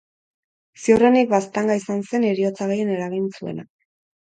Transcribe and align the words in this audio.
Ziurrenik 0.85 1.29
baztanga 1.35 1.77
izan 1.81 2.03
zen 2.09 2.27
heriotza 2.31 2.69
gehien 2.75 2.93
eragin 2.97 3.31
zuena. 3.39 3.71